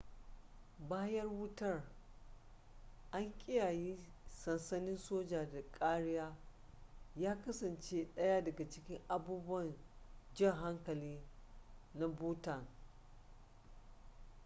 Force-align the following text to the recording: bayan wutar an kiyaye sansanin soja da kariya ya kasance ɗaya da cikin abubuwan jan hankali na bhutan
bayan 0.89 1.27
wutar 1.29 1.83
an 3.11 3.31
kiyaye 3.39 3.97
sansanin 4.29 4.97
soja 4.97 5.49
da 5.49 5.61
kariya 5.79 6.35
ya 7.15 7.41
kasance 7.41 8.07
ɗaya 8.15 8.41
da 8.43 8.69
cikin 8.69 9.01
abubuwan 9.07 9.75
jan 10.35 10.55
hankali 10.55 11.21
na 11.93 12.07
bhutan 12.07 12.67